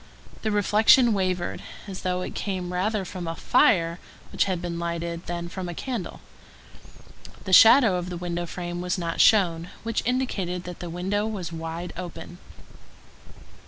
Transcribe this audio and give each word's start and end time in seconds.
The 0.41 0.49
reflection 0.49 1.13
wavered, 1.13 1.61
as 1.85 2.01
though 2.01 2.21
it 2.23 2.33
came 2.33 2.73
rather 2.73 3.05
from 3.05 3.27
a 3.27 3.35
fire 3.35 3.99
which 4.31 4.45
had 4.45 4.59
been 4.59 4.79
lighted 4.79 5.27
than 5.27 5.47
from 5.47 5.69
a 5.69 5.75
candle. 5.75 6.21
The 7.43 7.53
shadow 7.53 7.97
of 7.97 8.09
the 8.09 8.17
window 8.17 8.47
frame 8.47 8.81
was 8.81 8.97
not 8.97 9.21
shown, 9.21 9.69
which 9.83 10.01
indicated 10.03 10.63
that 10.63 10.79
the 10.79 10.89
window 10.89 11.27
was 11.27 11.53
wide 11.53 11.93
open. 11.95 12.39